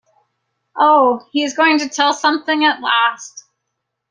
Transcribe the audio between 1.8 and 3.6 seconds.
tell something at last!